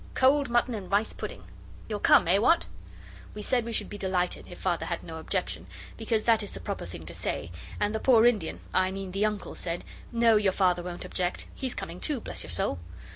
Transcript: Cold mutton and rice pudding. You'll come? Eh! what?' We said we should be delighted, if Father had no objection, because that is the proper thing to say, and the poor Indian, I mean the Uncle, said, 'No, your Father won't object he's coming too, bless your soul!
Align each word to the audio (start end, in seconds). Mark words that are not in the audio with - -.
Cold 0.15 0.49
mutton 0.49 0.73
and 0.73 0.91
rice 0.91 1.13
pudding. 1.13 1.43
You'll 1.87 1.99
come? 1.99 2.27
Eh! 2.27 2.39
what?' 2.39 2.65
We 3.35 3.43
said 3.43 3.63
we 3.65 3.71
should 3.71 3.87
be 3.87 3.99
delighted, 3.99 4.47
if 4.47 4.57
Father 4.57 4.87
had 4.87 5.03
no 5.03 5.17
objection, 5.17 5.67
because 5.95 6.23
that 6.23 6.41
is 6.41 6.53
the 6.53 6.59
proper 6.59 6.87
thing 6.87 7.05
to 7.05 7.13
say, 7.13 7.51
and 7.79 7.93
the 7.93 7.99
poor 7.99 8.25
Indian, 8.25 8.61
I 8.73 8.89
mean 8.89 9.11
the 9.11 9.25
Uncle, 9.27 9.53
said, 9.53 9.83
'No, 10.11 10.37
your 10.37 10.53
Father 10.53 10.81
won't 10.81 11.05
object 11.05 11.45
he's 11.53 11.75
coming 11.75 11.99
too, 11.99 12.19
bless 12.19 12.41
your 12.41 12.49
soul! 12.49 12.79